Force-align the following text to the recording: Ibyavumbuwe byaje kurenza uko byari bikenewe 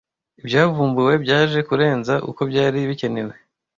Ibyavumbuwe 0.41 1.13
byaje 1.23 1.59
kurenza 1.67 2.13
uko 2.29 2.41
byari 2.51 2.77
bikenewe 2.89 3.33